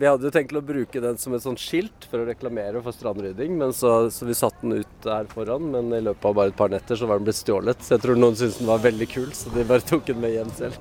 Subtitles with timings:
[0.00, 2.96] Vi hadde jo tenkt å bruke den som et sånt skilt for å reklamere for
[2.96, 5.66] strandrydding, men så, så vi satte den ut der foran.
[5.74, 7.82] Men i løpet av bare et par netter så var den blitt stjålet.
[7.84, 10.32] Så jeg tror noen syntes den var veldig kul, så de bare tok den med
[10.32, 10.78] hjem selv.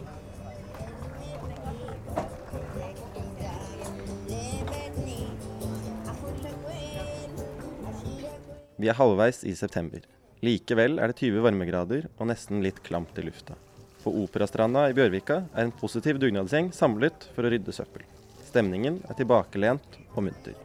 [8.79, 10.05] Vi er halvveis i september.
[10.47, 13.59] Likevel er det 20 varmegrader og nesten litt klamt i lufta.
[13.99, 18.07] På Operastranda i Bjørvika er en positiv dugnadsgjeng samlet for å rydde søppel.
[18.49, 20.55] Stemningen er tilbakelent og munter.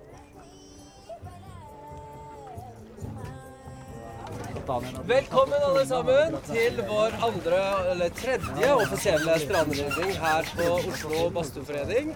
[5.05, 7.59] Velkommen alle sammen til vår andre,
[7.93, 12.15] eller tredje offisielle strandrydding her på Oslo Badstueforening.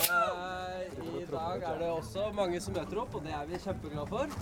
[0.00, 0.78] Eh,
[1.20, 4.32] I dag er det også mange som møter opp, og det er vi kjempeglade for.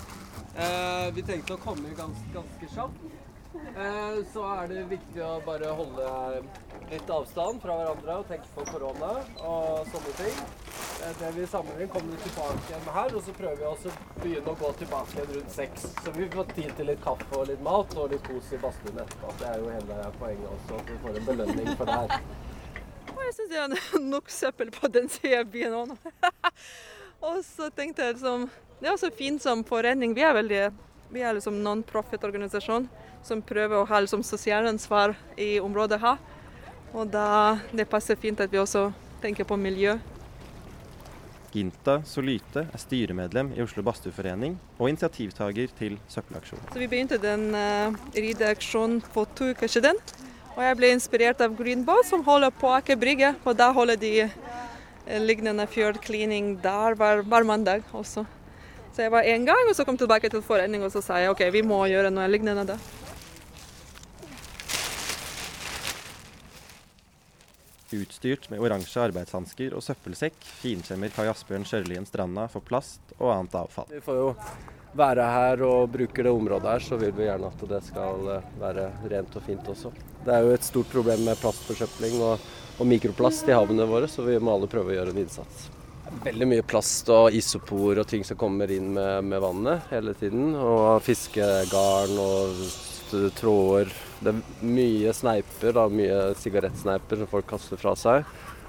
[0.55, 3.03] Eh, vi tenkte å komme ganske, ganske kjapt.
[3.55, 6.09] Eh, så er det viktig å bare holde
[6.91, 10.43] litt avstand fra hverandre og tenke på korona og sånne ting.
[11.07, 13.69] Eh, det vi samler inn, kommer vi tilbake igjen med her, og så prøver vi
[13.71, 15.87] også å begynne å gå tilbake igjen rundt seks.
[16.05, 19.01] Så vi får tid til litt kaffe og litt mat og litt kos i badstuen
[19.05, 19.33] etterpå.
[19.41, 22.29] Det er jo hele poenget også, at vi får en belønning for det her.
[23.29, 25.97] Jeg syns det er nok søppel på den sida av byen òg nå.
[27.29, 28.47] og så tenkte jeg liksom
[28.79, 30.15] Det er også fint som forening.
[30.17, 30.63] Vi er veldig
[31.13, 32.89] vi er liksom non-profit-organisasjon
[33.29, 36.21] som prøver å ha liksom sosialansvar i området her.
[36.97, 38.89] Og da det passer fint at vi også
[39.23, 39.99] tenker på miljø.
[41.53, 46.69] Ginta Solyte er styremedlem i Oslo Badstueforening og initiativtaker til søppelaksjonen.
[46.73, 50.01] Så vi begynte den uh, rideaksjonen for to uker siden.
[50.59, 53.33] Og jeg ble inspirert av Greenbow, som holder på Aker Brygge.
[53.47, 58.27] Og da holder de uh, lignende fjord cleaning der hver, hver mandag også.
[58.93, 61.21] Så jeg var én gang, og så kom jeg tilbake til forening og så sa
[61.23, 62.79] jeg OK, vi må gjøre noe lignende da.
[67.97, 73.57] Utstyrt med oransje arbeidshansker og søppelsekk finkjemmer Kai Asbjørn Sjørlien stranda for plast og annet
[73.57, 73.89] avfall.
[73.89, 74.27] Vi får jo
[74.99, 78.53] være her og bruker det området her, så vil vi gjerne at det skal eh,
[78.61, 79.95] være rent og fint også.
[80.27, 84.27] Det er jo et stort problem med plastforsøpling og, og mikroplast i havene våre, så
[84.27, 85.69] vi må alle prøve å gjøre en innsats.
[86.25, 90.55] Veldig mye plast og isopor og ting som kommer inn med, med vannet hele tiden.
[90.57, 92.63] Og fiskegarn og
[93.39, 93.93] tråder.
[94.21, 98.27] Det er mye sneiper, da, mye sigarettsneiper som folk kaster fra seg.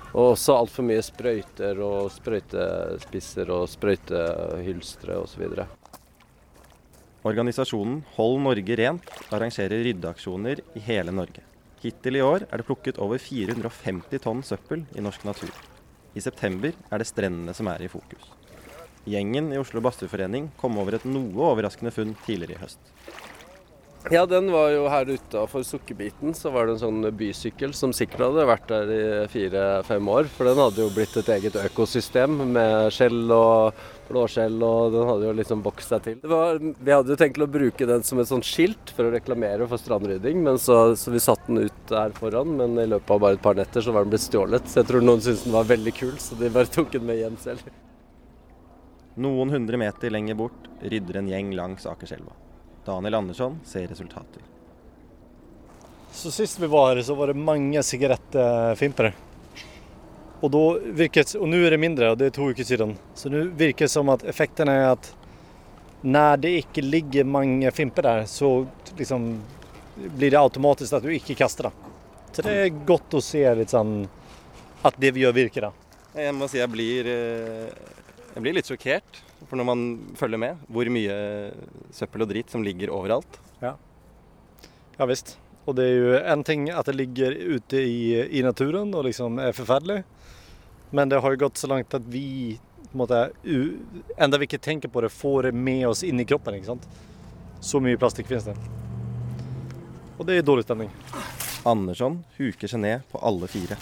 [0.09, 5.45] Og også altfor mye sprøyter og sprøytespisser og sprøytehylstre osv.
[7.29, 11.43] Organisasjonen Hold Norge rent arrangerer ryddeaksjoner i hele Norge.
[11.83, 15.68] Hittil i år er det plukket over 450 tonn søppel i norsk natur.
[16.17, 18.31] I september er det strendene som er i fokus.
[19.09, 22.81] Gjengen i Oslo Badstueforening kom over et noe overraskende funn tidligere i høst.
[24.07, 26.31] Ja, den var jo her utafor Sukkerbiten.
[26.33, 30.29] Så var det en sånn bysykkel som sikkert hadde vært der i fire-fem år.
[30.31, 35.27] For den hadde jo blitt et eget økosystem med skjell og blåskjell, og den hadde
[35.27, 36.23] jo liksom bokst seg til.
[36.31, 39.67] Var, vi hadde jo tenkt å bruke den som et sånt skilt for å reklamere
[39.69, 42.55] for strandrydding, men så, så vi satte den ut der foran.
[42.63, 44.65] Men i løpet av bare et par netter så var den blitt stjålet.
[44.71, 47.19] Så jeg tror noen syntes den var veldig kul, så de bare tok den med
[47.19, 47.67] hjem selv.
[49.19, 52.31] Noen hundre meter lenger bort rydder en gjeng langs Akerselva.
[52.89, 54.45] Daniel Andersson ser resultater.
[56.11, 59.13] Så Sist vi var her, så var det mange sigarettfimpere.
[60.39, 60.63] Og, da
[60.95, 62.95] virket, og nå er det mindre, og det er to uker siden.
[63.15, 65.11] Så nå virker det som at effekten er at
[66.01, 68.63] når det ikke ligger mange fimper der, så
[68.97, 69.33] liksom
[69.99, 71.73] blir det automatisk at du ikke kaster det.
[72.31, 74.05] Så det er godt å se litt sånn
[74.87, 75.67] at det vi gjør, virker.
[75.67, 75.71] da.
[76.23, 79.19] Jeg må si jeg blir, jeg blir litt sjokkert.
[79.47, 79.83] For når man
[80.19, 81.15] følger med, hvor mye
[81.95, 83.39] søppel og drit som ligger overalt.
[83.63, 83.75] Ja,
[84.99, 85.37] ja visst.
[85.69, 89.39] Og det er jo en ting at det ligger ute i, i naturen og liksom
[89.41, 90.01] er forferdelig.
[90.89, 92.57] Men det har jo gått så langt at vi
[92.89, 93.17] på en måte,
[94.17, 96.55] enda vi ikke tenker på det, får det med oss inn i kroppen.
[96.57, 96.87] ikke sant?
[97.61, 98.55] Så mye plastikk finnes det.
[100.17, 100.89] Og det er dårlig stemning.
[101.69, 103.77] Andersson huker seg ned på alle fire.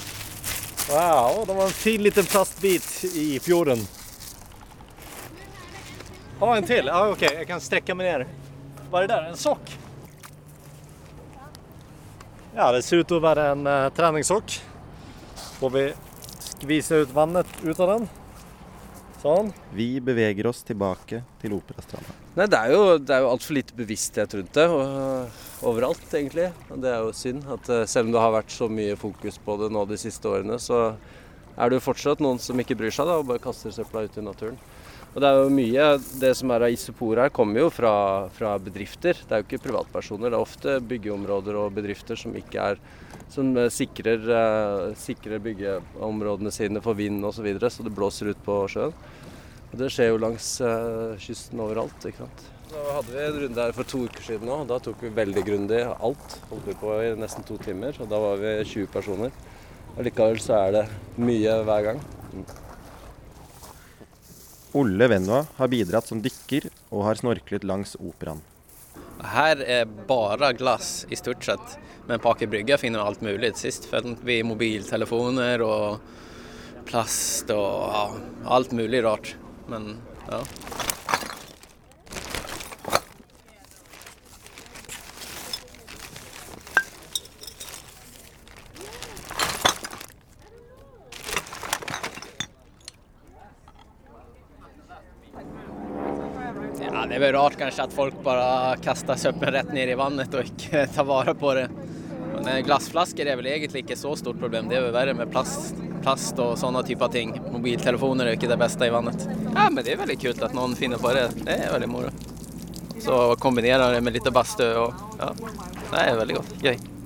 [0.91, 3.79] Wow, det var en fin liten plastbit i fjorden.
[6.37, 6.85] Ja, en til?
[6.85, 8.49] Ja, OK, jeg kan strekke meg ned.
[8.91, 9.23] Hva er det der?
[9.31, 9.71] En sokk?
[12.53, 14.53] Ja, det ser ut til å være en uh, treningssokk.
[15.57, 15.83] Får vi
[16.45, 18.05] skvise ut vannet ut av den.
[19.23, 19.49] Sånn.
[19.73, 22.13] Vi beveger oss tilbake til Operastranda.
[22.37, 26.51] Nei, Det er jo, det er jo altfor lite bevissthet rundt det og, overalt, egentlig.
[26.69, 27.49] Og det er jo synd.
[27.49, 30.29] at uh, Selv om det har vært så mye fokus på det nå de siste
[30.29, 30.91] årene, så
[31.57, 34.21] er det jo fortsatt noen som ikke bryr seg da, og bare kaster søpla ut
[34.21, 34.61] i naturen.
[35.15, 35.85] Og det er jo mye
[36.21, 37.93] Det som er av isopor her, kommer jo fra,
[38.35, 39.17] fra bedrifter.
[39.17, 40.29] Det er jo ikke privatpersoner.
[40.29, 42.81] Det er ofte byggeområder og bedrifter som ikke er
[43.29, 48.31] som eh, sikrer, eh, sikrer byggeområdene sine for vind osv., så, videre, så det blåser
[48.31, 48.93] ut på sjøen.
[49.67, 51.97] Og Det skjer jo langs eh, kysten overalt.
[52.07, 52.45] ikke sant?
[52.67, 54.65] Da hadde vi en runde her for to uker siden òg.
[54.67, 56.39] Da tok vi veldig grundig alt.
[56.51, 57.95] Holdt vi på i nesten to timer.
[58.03, 59.35] Og da var vi 20 personer.
[59.95, 60.87] Og likevel så er det
[61.19, 62.01] mye hver gang.
[64.75, 68.41] Olle Venua har bidratt som dykker og har snorklet langs operaen.
[69.23, 71.77] Her er bare glass i stort sett,
[72.07, 73.53] men på Aker Brygge finner vi alt mulig.
[73.57, 78.03] Sist fant vi mobiltelefoner og plast og ja,
[78.57, 79.33] alt mulig rart.
[79.71, 79.95] Men
[80.29, 80.43] ja.
[97.19, 100.41] Det er väl rart kanske att folk bara kastar söppel rätt ner i vannet och
[100.41, 101.69] inte tar vara på det.
[102.35, 104.69] Men eh, glassflaskor är väl egentligen inte så stort problem.
[104.69, 107.41] Det är väl värre med plast, plast och sådana typer av ting.
[107.51, 109.27] Mobiltelefoner är inte det bästa i vannet.
[109.55, 111.29] Ja, men det är väldigt kul att någon finner på det.
[111.35, 112.09] Det är väldigt moro.
[112.99, 115.33] Så kombinera det med lite bastu och ja,
[115.91, 116.63] det är väldigt gott.
[116.63, 116.96] Gøy.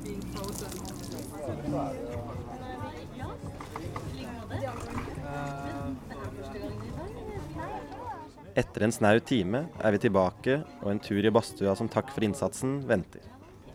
[8.51, 12.25] Etter en snau time er vi tilbake, og en tur i badstua som takk for
[12.25, 13.23] innsatsen venter.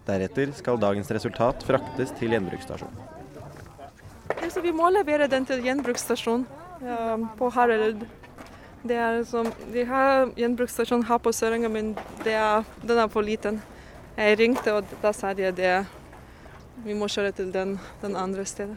[0.06, 2.98] Deretter skal dagens resultat fraktes til gjenbruksstasjonen.
[4.36, 6.44] Ja, vi må levere den til gjenbruksstasjonen
[6.84, 6.98] ja,
[7.38, 8.04] på Harald.
[8.86, 11.94] Det er som, de har gjenbruksstasjon her på Sørenga, men
[12.26, 13.62] er, den er for liten.
[14.16, 15.62] Jeg ringte, og da sa de at
[16.84, 18.76] vi må kjøre til den, den andre stedet.